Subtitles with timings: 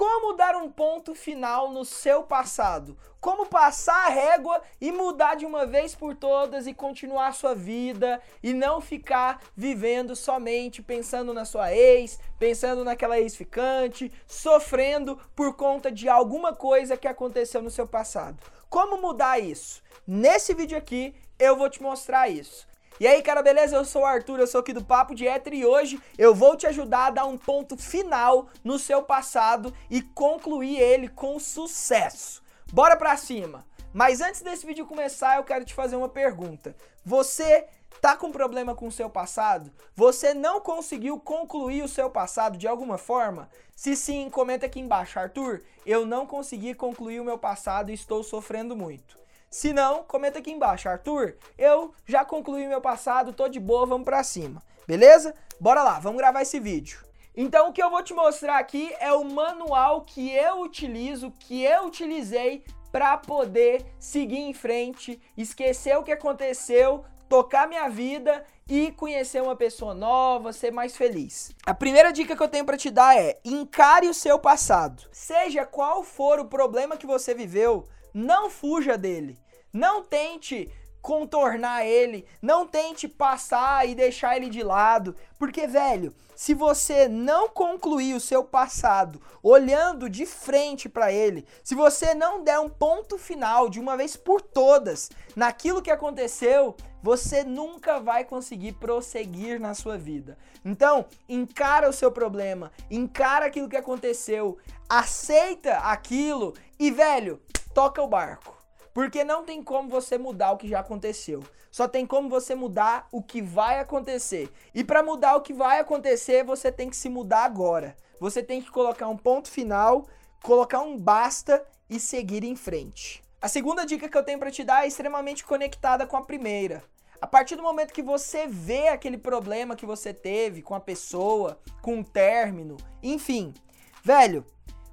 [0.00, 2.96] Como dar um ponto final no seu passado?
[3.20, 7.54] Como passar a régua e mudar de uma vez por todas e continuar a sua
[7.54, 15.54] vida e não ficar vivendo somente pensando na sua ex, pensando naquela ex-ficante, sofrendo por
[15.54, 18.38] conta de alguma coisa que aconteceu no seu passado.
[18.70, 19.82] Como mudar isso?
[20.06, 22.69] Nesse vídeo aqui eu vou te mostrar isso.
[22.98, 23.76] E aí, cara, beleza?
[23.76, 26.56] Eu sou o Arthur, eu sou aqui do Papo de Hétero e hoje eu vou
[26.56, 32.42] te ajudar a dar um ponto final no seu passado e concluir ele com sucesso.
[32.72, 33.64] Bora pra cima!
[33.92, 36.76] Mas antes desse vídeo começar, eu quero te fazer uma pergunta.
[37.04, 37.66] Você
[38.00, 39.72] tá com problema com o seu passado?
[39.96, 43.48] Você não conseguiu concluir o seu passado de alguma forma?
[43.74, 45.18] Se sim, comenta aqui embaixo.
[45.18, 49.19] Arthur, eu não consegui concluir o meu passado e estou sofrendo muito.
[49.52, 50.88] Se não, comenta aqui embaixo.
[50.88, 54.62] Arthur, eu já concluí meu passado, tô de boa, vamos pra cima.
[54.86, 55.34] Beleza?
[55.58, 57.00] Bora lá, vamos gravar esse vídeo.
[57.36, 61.64] Então o que eu vou te mostrar aqui é o manual que eu utilizo, que
[61.64, 68.92] eu utilizei para poder seguir em frente, esquecer o que aconteceu, tocar minha vida e
[68.92, 71.50] conhecer uma pessoa nova, ser mais feliz.
[71.66, 75.02] A primeira dica que eu tenho para te dar é: encare o seu passado.
[75.10, 79.38] Seja qual for o problema que você viveu, não fuja dele.
[79.72, 80.68] Não tente
[81.00, 87.48] contornar ele, não tente passar e deixar ele de lado, porque velho, se você não
[87.48, 93.18] concluir o seu passado olhando de frente para ele, se você não der um ponto
[93.18, 99.74] final de uma vez por todas naquilo que aconteceu, você nunca vai conseguir prosseguir na
[99.74, 100.36] sua vida.
[100.64, 107.40] Então, encara o seu problema, encara aquilo que aconteceu, aceita aquilo e velho,
[107.74, 108.56] toca o barco.
[108.92, 111.42] Porque não tem como você mudar o que já aconteceu.
[111.70, 114.52] Só tem como você mudar o que vai acontecer.
[114.74, 117.96] E para mudar o que vai acontecer, você tem que se mudar agora.
[118.18, 120.06] Você tem que colocar um ponto final,
[120.42, 123.22] colocar um basta e seguir em frente.
[123.40, 126.82] A segunda dica que eu tenho para te dar é extremamente conectada com a primeira.
[127.20, 131.60] A partir do momento que você vê aquele problema que você teve com a pessoa,
[131.80, 133.54] com o um término, enfim,
[134.02, 134.44] velho,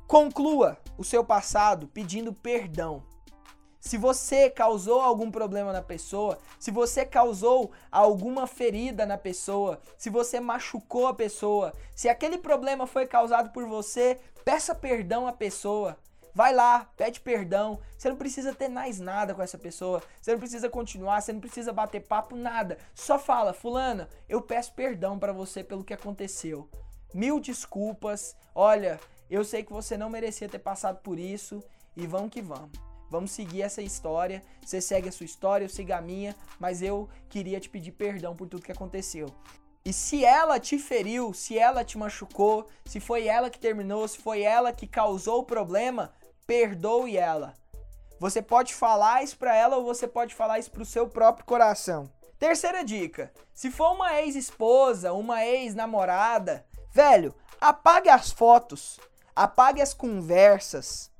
[0.07, 3.03] conclua o seu passado pedindo perdão.
[3.79, 10.09] Se você causou algum problema na pessoa, se você causou alguma ferida na pessoa, se
[10.09, 15.97] você machucou a pessoa, se aquele problema foi causado por você, peça perdão à pessoa.
[16.33, 17.79] Vai lá, pede perdão.
[17.97, 20.03] Você não precisa ter mais nada com essa pessoa.
[20.21, 22.77] Você não precisa continuar, você não precisa bater papo, nada.
[22.93, 26.69] Só fala, fulana, eu peço perdão para você pelo que aconteceu.
[27.13, 28.35] Mil desculpas.
[28.53, 31.63] Olha, eu sei que você não merecia ter passado por isso
[31.95, 32.71] e vamos que vamos.
[33.09, 34.41] Vamos seguir essa história.
[34.63, 38.35] Você segue a sua história, eu sigo a minha, mas eu queria te pedir perdão
[38.35, 39.27] por tudo que aconteceu.
[39.85, 44.17] E se ela te feriu, se ela te machucou, se foi ela que terminou, se
[44.17, 46.11] foi ela que causou o problema,
[46.45, 47.53] perdoe ela.
[48.19, 52.11] Você pode falar isso para ela ou você pode falar isso pro seu próprio coração.
[52.37, 58.99] Terceira dica: se for uma ex-esposa, uma ex-namorada, velho, apague as fotos,
[59.43, 61.11] apague as conversas,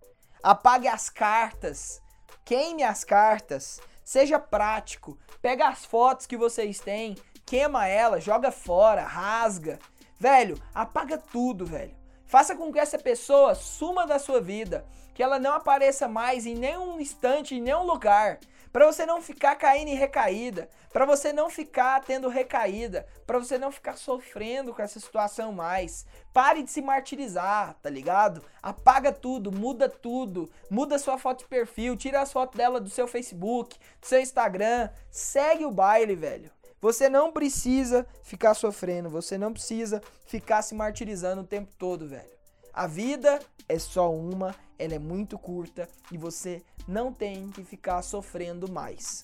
[0.44, 2.02] Apague as cartas.
[2.46, 3.82] Queime as cartas.
[4.04, 5.18] Seja prático.
[5.42, 9.78] Pega as fotos que vocês têm, queima elas, joga fora, rasga.
[10.18, 11.96] Velho, apaga tudo, velho.
[12.26, 16.56] Faça com que essa pessoa suma da sua vida, que ela não apareça mais em
[16.56, 18.40] nenhum instante, em nenhum lugar
[18.78, 23.58] para você não ficar caindo em recaída, para você não ficar tendo recaída, para você
[23.58, 26.06] não ficar sofrendo com essa situação mais.
[26.32, 28.44] Pare de se martirizar, tá ligado?
[28.62, 33.08] Apaga tudo, muda tudo, muda sua foto de perfil, tira as fotos dela do seu
[33.08, 36.52] Facebook, do seu Instagram, segue o baile, velho.
[36.80, 42.30] Você não precisa ficar sofrendo, você não precisa ficar se martirizando o tempo todo, velho.
[42.72, 48.02] A vida é só uma, ela é muito curta e você não tem que ficar
[48.02, 49.24] sofrendo mais.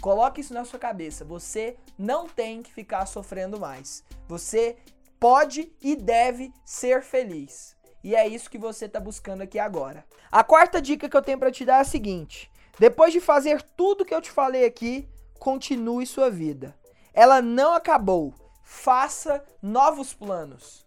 [0.00, 1.24] Coloque isso na sua cabeça.
[1.24, 4.04] Você não tem que ficar sofrendo mais.
[4.28, 4.76] Você
[5.18, 7.76] pode e deve ser feliz.
[8.02, 10.04] E é isso que você está buscando aqui agora.
[10.30, 13.60] A quarta dica que eu tenho para te dar é a seguinte: depois de fazer
[13.76, 15.08] tudo que eu te falei aqui,
[15.38, 16.76] continue sua vida.
[17.12, 18.32] Ela não acabou.
[18.62, 20.86] Faça novos planos.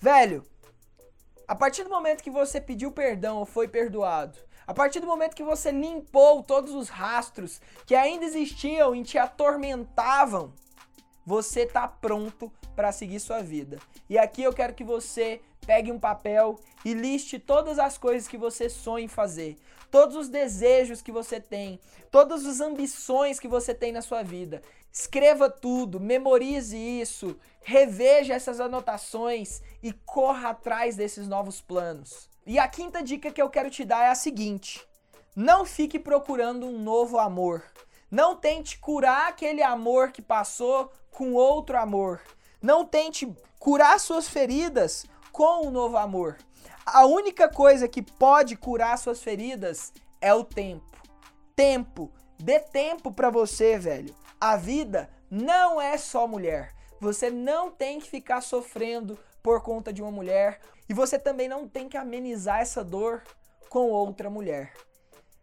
[0.00, 0.42] Velho,
[1.50, 5.42] a partir do momento que você pediu perdão foi perdoado, a partir do momento que
[5.42, 10.54] você limpou todos os rastros que ainda existiam e te atormentavam,
[11.26, 13.80] você está pronto para seguir sua vida.
[14.08, 18.36] E aqui eu quero que você pegue um papel e liste todas as coisas que
[18.36, 19.56] você sonha em fazer,
[19.88, 21.78] todos os desejos que você tem,
[22.10, 24.62] todas as ambições que você tem na sua vida.
[24.92, 32.28] Escreva tudo, memorize isso, reveja essas anotações e corra atrás desses novos planos.
[32.44, 34.84] E a quinta dica que eu quero te dar é a seguinte:
[35.36, 37.62] não fique procurando um novo amor.
[38.10, 42.20] Não tente curar aquele amor que passou com outro amor.
[42.60, 45.06] Não tente curar suas feridas
[45.40, 46.36] com um novo amor.
[46.84, 49.90] A única coisa que pode curar suas feridas
[50.20, 50.84] é o tempo.
[51.56, 52.12] Tempo.
[52.38, 54.14] Dê tempo para você, velho.
[54.38, 56.74] A vida não é só mulher.
[57.00, 61.66] Você não tem que ficar sofrendo por conta de uma mulher e você também não
[61.66, 63.22] tem que amenizar essa dor
[63.70, 64.74] com outra mulher.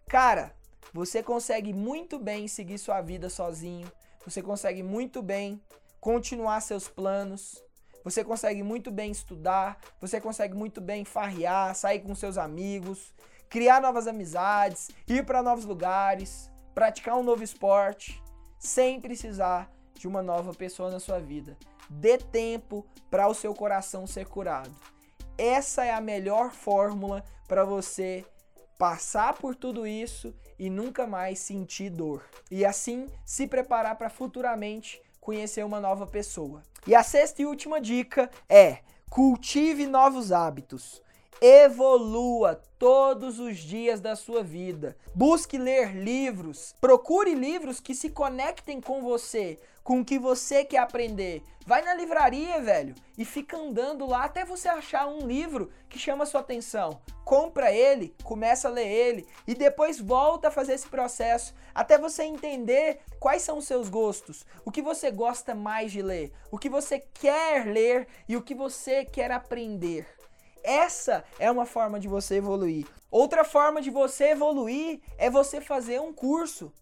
[0.07, 0.55] Cara,
[0.93, 3.91] você consegue muito bem seguir sua vida sozinho.
[4.23, 5.59] Você consegue muito bem
[5.99, 7.65] continuar seus planos.
[8.03, 13.13] Você consegue muito bem estudar, você consegue muito bem farrear, sair com seus amigos,
[13.49, 18.21] criar novas amizades, ir para novos lugares, praticar um novo esporte,
[18.59, 21.57] sem precisar de uma nova pessoa na sua vida.
[21.89, 24.75] Dê tempo para o seu coração ser curado.
[25.37, 28.25] Essa é a melhor fórmula para você
[28.77, 32.23] passar por tudo isso e nunca mais sentir dor.
[32.49, 36.63] E assim se preparar para futuramente conhecer uma nova pessoa.
[36.87, 38.77] E a sexta e última dica é:
[39.09, 41.01] cultive novos hábitos.
[41.39, 44.97] Evolua todos os dias da sua vida.
[45.13, 46.73] Busque ler livros.
[46.81, 51.43] Procure livros que se conectem com você, com o que você quer aprender.
[51.63, 56.25] Vai na livraria, velho, e fica andando lá até você achar um livro que chama
[56.25, 56.99] sua atenção.
[57.23, 62.23] Compra ele, começa a ler ele e depois volta a fazer esse processo até você
[62.23, 66.69] entender quais são os seus gostos, o que você gosta mais de ler, o que
[66.69, 70.07] você quer ler e o que você quer aprender.
[70.67, 72.85] Essa é uma forma de você evoluir.
[73.09, 76.73] Outra forma de você evoluir é você fazer um curso.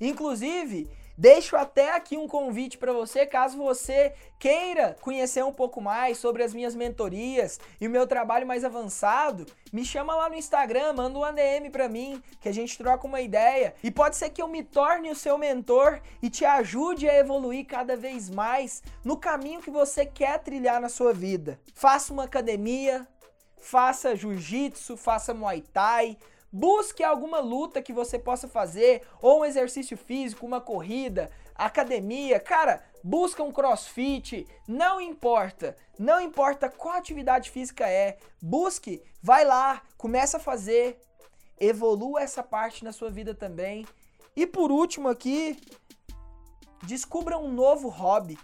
[0.00, 6.18] Inclusive, Deixo até aqui um convite para você, caso você queira conhecer um pouco mais
[6.18, 10.92] sobre as minhas mentorias e o meu trabalho mais avançado, me chama lá no Instagram,
[10.92, 13.74] manda um ADM para mim, que a gente troca uma ideia.
[13.82, 17.64] E pode ser que eu me torne o seu mentor e te ajude a evoluir
[17.64, 21.60] cada vez mais no caminho que você quer trilhar na sua vida.
[21.74, 23.06] Faça uma academia,
[23.64, 26.18] faça jiu-jitsu, faça muay thai,
[26.52, 32.84] busque alguma luta que você possa fazer, ou um exercício físico, uma corrida, academia, cara,
[33.02, 40.36] busca um crossfit, não importa, não importa qual atividade física é, busque, vai lá, começa
[40.36, 41.00] a fazer,
[41.58, 43.86] evolua essa parte na sua vida também.
[44.36, 45.58] E por último aqui,
[46.82, 48.38] descubra um novo hobby.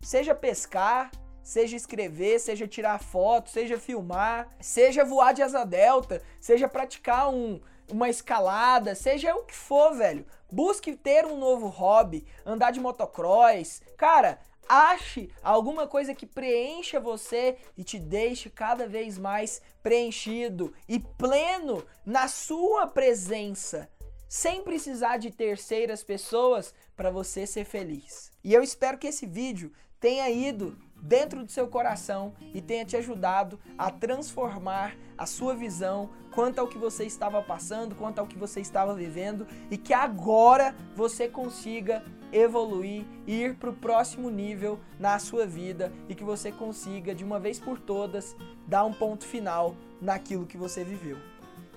[0.00, 1.10] Seja pescar,
[1.46, 7.60] seja escrever, seja tirar foto, seja filmar, seja voar de asa delta, seja praticar um,
[7.88, 10.26] uma escalada, seja o que for, velho.
[10.50, 13.80] Busque ter um novo hobby, andar de motocross.
[13.96, 20.98] Cara, ache alguma coisa que preencha você e te deixe cada vez mais preenchido e
[20.98, 23.88] pleno na sua presença,
[24.28, 28.32] sem precisar de terceiras pessoas para você ser feliz.
[28.42, 32.96] E eu espero que esse vídeo tenha ido dentro do seu coração e tenha te
[32.96, 38.36] ajudado a transformar a sua visão quanto ao que você estava passando, quanto ao que
[38.36, 44.78] você estava vivendo e que agora você consiga evoluir e ir para o próximo nível
[44.98, 49.24] na sua vida e que você consiga de uma vez por todas dar um ponto
[49.24, 51.16] final naquilo que você viveu.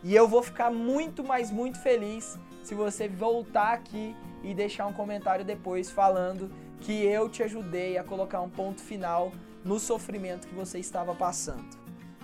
[0.03, 4.93] E eu vou ficar muito, mas muito feliz se você voltar aqui e deixar um
[4.93, 6.49] comentário depois falando
[6.81, 9.31] que eu te ajudei a colocar um ponto final
[9.63, 11.77] no sofrimento que você estava passando.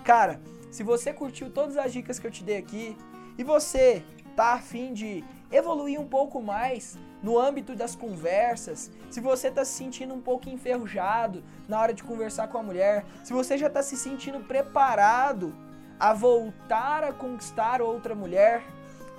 [0.04, 2.96] Cara, se você curtiu todas as dicas que eu te dei aqui
[3.38, 4.02] e você
[4.34, 9.72] tá afim de evoluir um pouco mais no âmbito das conversas, se você está se
[9.72, 13.82] sentindo um pouco enferrujado na hora de conversar com a mulher, se você já está
[13.82, 15.54] se sentindo preparado
[15.98, 18.62] a voltar a conquistar outra mulher,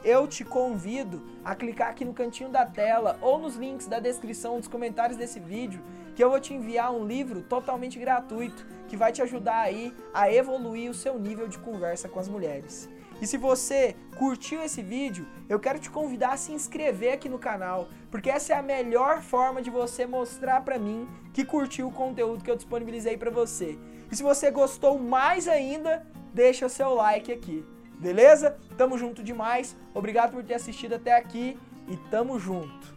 [0.07, 4.57] eu te convido a clicar aqui no cantinho da tela ou nos links da descrição
[4.57, 5.81] dos comentários desse vídeo,
[6.15, 10.31] que eu vou te enviar um livro totalmente gratuito que vai te ajudar aí a
[10.31, 12.87] evoluir o seu nível de conversa com as mulheres.
[13.21, 17.37] E se você curtiu esse vídeo, eu quero te convidar a se inscrever aqui no
[17.37, 21.91] canal, porque essa é a melhor forma de você mostrar para mim que curtiu o
[21.91, 23.77] conteúdo que eu disponibilizei para você.
[24.09, 27.65] E se você gostou mais ainda, deixa o seu like aqui.
[27.98, 28.58] Beleza?
[28.77, 29.75] Tamo junto demais.
[29.94, 32.97] Obrigado por ter assistido até aqui e tamo junto.